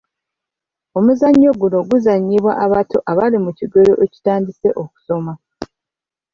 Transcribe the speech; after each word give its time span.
Omuzannyo 0.97 1.51
guno 1.59 1.79
guzannyibwa 1.89 2.51
abato 2.65 2.97
abali 3.11 3.37
mu 3.45 3.51
kigero 3.57 3.93
ekitandise 4.05 4.67
okusoma. 4.83 5.33